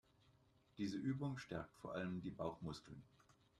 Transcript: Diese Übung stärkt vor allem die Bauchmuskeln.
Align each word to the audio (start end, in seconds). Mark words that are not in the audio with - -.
Diese 0.79 0.97
Übung 0.97 1.37
stärkt 1.37 1.77
vor 1.77 1.93
allem 1.93 2.23
die 2.23 2.31
Bauchmuskeln. 2.31 3.03